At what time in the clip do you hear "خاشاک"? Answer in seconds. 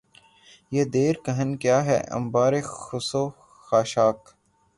3.67-4.19